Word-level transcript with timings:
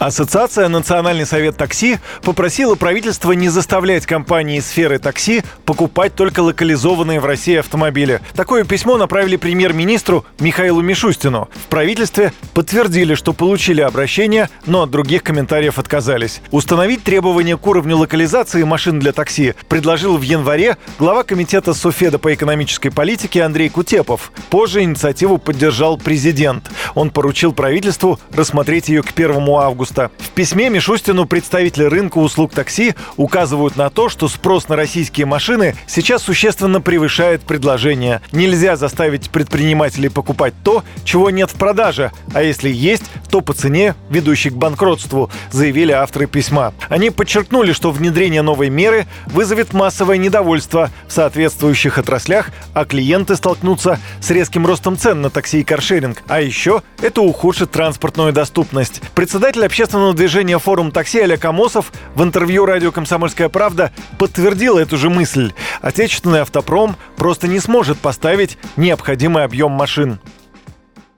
Ассоциация 0.00 0.68
«Национальный 0.68 1.26
совет 1.26 1.58
такси» 1.58 1.98
попросила 2.22 2.74
правительство 2.74 3.32
не 3.32 3.50
заставлять 3.50 4.06
компании 4.06 4.58
сферы 4.60 4.98
такси 4.98 5.42
покупать 5.66 6.14
только 6.14 6.40
локализованные 6.40 7.20
в 7.20 7.26
России 7.26 7.56
автомобили. 7.56 8.22
Такое 8.34 8.64
письмо 8.64 8.96
направили 8.96 9.36
премьер-министру 9.36 10.24
Михаилу 10.38 10.80
Мишустину. 10.80 11.50
В 11.52 11.66
правительстве 11.66 12.32
подтвердили, 12.54 13.14
что 13.14 13.34
получили 13.34 13.82
обращение, 13.82 14.48
но 14.64 14.84
от 14.84 14.90
других 14.90 15.22
комментариев 15.22 15.78
отказались. 15.78 16.40
Установить 16.50 17.02
требования 17.02 17.58
к 17.58 17.66
уровню 17.66 17.98
локализации 17.98 18.62
машин 18.62 19.00
для 19.00 19.12
такси 19.12 19.52
предложил 19.68 20.16
в 20.16 20.22
январе 20.22 20.78
глава 20.98 21.24
комитета 21.24 21.74
Софеда 21.74 22.18
по 22.18 22.32
экономической 22.32 22.88
политике 22.88 23.42
Андрей 23.42 23.68
Кутепов. 23.68 24.32
Позже 24.48 24.82
инициативу 24.82 25.36
поддержал 25.36 25.98
президент. 25.98 26.70
Он 26.94 27.10
поручил 27.10 27.52
правительству 27.52 28.18
рассмотреть 28.32 28.88
ее 28.88 29.02
к 29.02 29.10
1 29.14 29.46
августа 29.46 29.89
августа. 29.90 30.10
В 30.18 30.30
письме 30.30 30.70
Мишустину 30.70 31.26
представители 31.26 31.84
рынка 31.84 32.18
услуг 32.18 32.52
такси 32.52 32.94
указывают 33.16 33.76
на 33.76 33.90
то, 33.90 34.08
что 34.08 34.28
спрос 34.28 34.68
на 34.68 34.76
российские 34.76 35.26
машины 35.26 35.74
сейчас 35.86 36.22
существенно 36.22 36.80
превышает 36.80 37.42
предложение. 37.42 38.20
Нельзя 38.32 38.76
заставить 38.76 39.30
предпринимателей 39.30 40.08
покупать 40.08 40.54
то, 40.64 40.84
чего 41.04 41.30
нет 41.30 41.50
в 41.50 41.54
продаже, 41.54 42.12
а 42.34 42.42
если 42.42 42.70
есть, 42.70 43.04
то 43.30 43.40
по 43.40 43.52
цене, 43.52 43.94
ведущей 44.08 44.50
к 44.50 44.54
банкротству, 44.54 45.30
заявили 45.50 45.92
авторы 45.92 46.26
письма. 46.26 46.72
Они 46.88 47.10
подчеркнули, 47.10 47.72
что 47.72 47.90
внедрение 47.90 48.42
новой 48.42 48.70
меры 48.70 49.06
вызовет 49.26 49.72
массовое 49.72 50.16
недовольство 50.16 50.90
в 51.08 51.12
соответствующих 51.12 51.98
отраслях, 51.98 52.50
а 52.74 52.84
клиенты 52.84 53.36
столкнутся 53.36 53.98
с 54.20 54.30
резким 54.30 54.66
ростом 54.66 54.96
цен 54.96 55.20
на 55.20 55.30
такси 55.30 55.60
и 55.60 55.64
каршеринг. 55.64 56.22
А 56.28 56.40
еще 56.40 56.82
это 57.00 57.20
ухудшит 57.22 57.70
транспортную 57.70 58.32
доступность. 58.32 59.00
Председатель 59.14 59.64
общественного 59.64 59.79
общественного 59.80 60.12
движения 60.12 60.58
«Форум 60.58 60.92
такси» 60.92 61.20
Олег 61.20 61.42
Амосов 61.42 61.90
в 62.14 62.22
интервью 62.22 62.66
радио 62.66 62.92
«Комсомольская 62.92 63.48
правда» 63.48 63.92
подтвердил 64.18 64.76
эту 64.76 64.98
же 64.98 65.08
мысль. 65.08 65.54
Отечественный 65.80 66.42
автопром 66.42 66.96
просто 67.16 67.48
не 67.48 67.60
сможет 67.60 67.98
поставить 67.98 68.58
необходимый 68.76 69.42
объем 69.42 69.70
машин. 69.70 70.20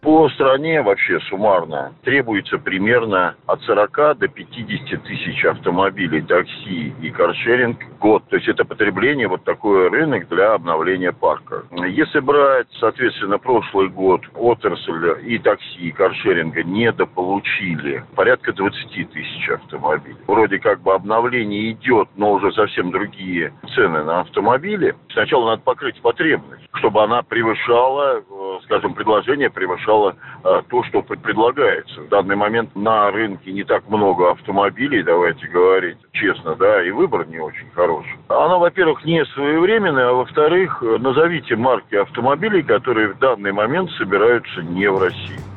По 0.03 0.28
стране 0.31 0.83
вообще 0.83 1.20
суммарно 1.20 1.92
требуется 2.03 2.58
примерно 2.58 3.36
от 3.47 3.62
40 3.62 4.19
до 4.19 4.27
50 4.27 5.00
тысяч 5.05 5.45
автомобилей 5.45 6.22
такси 6.22 6.92
и 7.00 7.11
каршеринг 7.11 7.78
в 7.84 7.98
год. 7.98 8.25
То 8.28 8.34
есть 8.34 8.48
это 8.48 8.64
потребление, 8.64 9.28
вот 9.28 9.45
такой 9.45 9.89
рынок 9.91 10.28
для 10.28 10.55
обновления 10.55 11.12
парка. 11.12 11.62
Если 11.86 12.19
брать, 12.19 12.67
соответственно, 12.80 13.39
прошлый 13.39 13.91
год 13.91 14.23
отрасль 14.34 15.20
и 15.25 15.39
такси, 15.39 15.78
и 15.78 15.92
каршеринга 15.92 16.64
недополучили 16.64 18.05
порядка 18.17 18.53
20 18.53 19.12
тысяч 19.12 19.48
автомобилей. 19.50 20.17
Вроде 20.27 20.58
как 20.58 20.80
бы 20.80 20.95
обновление 20.95 21.70
идет, 21.70 22.08
но 22.17 22.33
уже 22.33 22.50
совсем 22.53 22.91
другие 22.91 23.53
цены 23.73 24.03
на 24.03 24.23
автомобили. 24.23 24.97
Сначала 25.12 25.50
надо 25.50 25.62
покрыть 25.62 26.00
потребность, 26.03 26.69
чтобы 26.75 27.05
она 27.05 27.23
превышала, 27.23 28.19
э, 28.19 28.23
скажем, 28.64 28.95
предложение 28.95 29.50
превышало 29.50 30.17
э, 30.45 30.62
то, 30.69 30.83
что 30.84 31.03
предлагается. 31.03 32.00
В 32.00 32.08
данный 32.08 32.36
момент 32.36 32.75
на 32.75 33.11
рынке 33.11 33.53
не 33.53 33.64
так 33.64 33.89
много 33.89 34.31
автомобилей, 34.31 35.03
давайте 35.03 35.47
говорить 35.48 35.98
честно, 36.12 36.55
да, 36.56 36.83
и 36.83 36.91
выбор 36.91 37.27
не 37.27 37.39
очень 37.39 37.70
хороший. 37.75 38.17
Она, 38.28 38.58
во-первых, 38.58 39.05
не 39.05 39.25
своевременная, 39.27 40.11
а 40.11 40.12
во-вторых, 40.12 40.83
назовите 40.83 41.56
марки 41.56 41.95
автомобилей, 41.95 42.62
которые 42.62 43.08
в 43.08 43.19
данный 43.19 43.53
момент 43.53 43.91
собираются 43.92 44.62
не 44.62 44.89
в 44.91 45.03
России. 45.03 45.52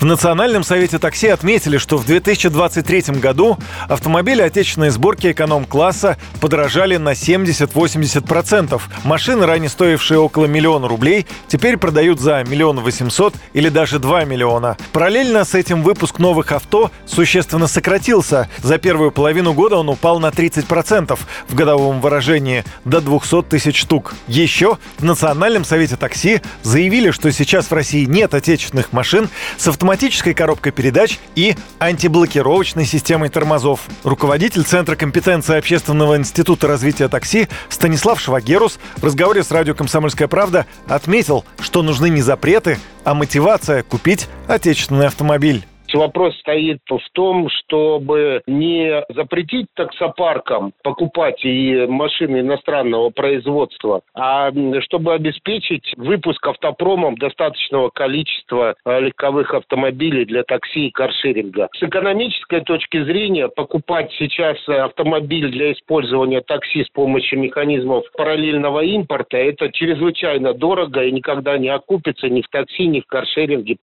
В 0.00 0.06
Национальном 0.06 0.64
совете 0.64 0.98
такси 0.98 1.28
отметили, 1.28 1.76
что 1.76 1.98
в 1.98 2.06
2023 2.06 3.20
году 3.20 3.58
автомобили 3.86 4.40
отечественной 4.40 4.88
сборки 4.88 5.30
эконом-класса 5.30 6.16
подорожали 6.40 6.96
на 6.96 7.10
70-80%. 7.10 8.80
Машины, 9.04 9.44
ранее 9.44 9.68
стоившие 9.68 10.18
около 10.18 10.46
миллиона 10.46 10.88
рублей, 10.88 11.26
теперь 11.48 11.76
продают 11.76 12.18
за 12.18 12.42
миллион 12.44 12.80
восемьсот 12.80 13.34
или 13.52 13.68
даже 13.68 13.98
2 13.98 14.24
миллиона. 14.24 14.78
Параллельно 14.94 15.44
с 15.44 15.54
этим 15.54 15.82
выпуск 15.82 16.18
новых 16.18 16.52
авто 16.52 16.90
существенно 17.04 17.66
сократился. 17.66 18.48
За 18.62 18.78
первую 18.78 19.12
половину 19.12 19.52
года 19.52 19.76
он 19.76 19.90
упал 19.90 20.18
на 20.18 20.28
30% 20.28 21.18
в 21.46 21.54
годовом 21.54 22.00
выражении 22.00 22.64
до 22.86 23.02
200 23.02 23.42
тысяч 23.42 23.78
штук. 23.78 24.14
Еще 24.28 24.78
в 24.96 25.04
Национальном 25.04 25.66
совете 25.66 25.96
такси 25.96 26.40
заявили, 26.62 27.10
что 27.10 27.30
сейчас 27.32 27.66
в 27.66 27.74
России 27.74 28.06
нет 28.06 28.32
отечественных 28.32 28.94
машин 28.94 29.28
с 29.58 29.68
автомобилями 29.68 29.89
автоматической 29.90 30.34
коробкой 30.34 30.70
передач 30.70 31.18
и 31.34 31.56
антиблокировочной 31.80 32.84
системой 32.84 33.28
тормозов. 33.28 33.80
Руководитель 34.04 34.62
Центра 34.62 34.94
компетенции 34.94 35.58
Общественного 35.58 36.16
института 36.16 36.68
развития 36.68 37.08
такси 37.08 37.48
Станислав 37.68 38.20
Швагерус 38.20 38.78
в 38.98 39.04
разговоре 39.04 39.42
с 39.42 39.50
радио 39.50 39.74
«Комсомольская 39.74 40.28
правда» 40.28 40.66
отметил, 40.86 41.44
что 41.58 41.82
нужны 41.82 42.08
не 42.08 42.22
запреты, 42.22 42.78
а 43.02 43.14
мотивация 43.14 43.82
купить 43.82 44.28
отечественный 44.46 45.08
автомобиль. 45.08 45.66
Вопрос 45.94 46.36
стоит 46.38 46.80
в 46.88 47.00
том, 47.12 47.48
чтобы 47.48 48.42
не 48.46 49.02
запретить 49.08 49.66
таксопаркам 49.74 50.72
покупать 50.82 51.44
и 51.44 51.86
машины 51.86 52.40
иностранного 52.40 53.10
производства, 53.10 54.02
а 54.14 54.50
чтобы 54.82 55.14
обеспечить 55.14 55.92
выпуск 55.96 56.46
автопромом 56.46 57.16
достаточного 57.16 57.90
количества 57.90 58.74
э, 58.84 59.00
легковых 59.00 59.54
автомобилей 59.54 60.24
для 60.24 60.42
такси 60.42 60.88
и 60.88 60.90
каршеринга. 60.90 61.68
С 61.76 61.82
экономической 61.82 62.60
точки 62.62 63.02
зрения 63.04 63.48
покупать 63.48 64.12
сейчас 64.18 64.56
автомобиль 64.68 65.50
для 65.50 65.72
использования 65.72 66.40
такси 66.40 66.84
с 66.84 66.88
помощью 66.90 67.40
механизмов 67.40 68.04
параллельного 68.16 68.80
импорта 68.80 69.36
это 69.36 69.70
чрезвычайно 69.70 70.54
дорого 70.54 71.02
и 71.02 71.12
никогда 71.12 71.58
не 71.58 71.68
окупится 71.68 72.28
ни 72.28 72.42
в 72.42 72.48
такси, 72.48 72.86
ни 72.86 73.00
в 73.00 73.06
каршеринге. 73.06 73.76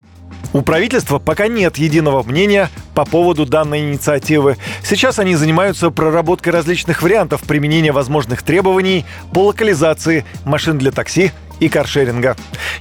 У 0.53 0.61
правительства 0.61 1.19
пока 1.19 1.47
нет 1.47 1.77
единого 1.77 2.23
мнения 2.23 2.69
по 2.95 3.05
поводу 3.05 3.45
данной 3.45 3.81
инициативы. 3.81 4.57
Сейчас 4.83 5.19
они 5.19 5.35
занимаются 5.35 5.89
проработкой 5.91 6.53
различных 6.53 7.01
вариантов 7.01 7.41
применения 7.41 7.91
возможных 7.91 8.43
требований 8.43 9.05
по 9.33 9.47
локализации 9.47 10.25
машин 10.45 10.77
для 10.77 10.91
такси 10.91 11.31
и 11.59 11.69
каршеринга. 11.69 12.35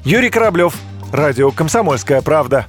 Юрий 0.05 0.31
Кораблев, 0.31 0.75
Радио 1.13 1.51
«Комсомольская 1.51 2.23
правда». 2.23 2.67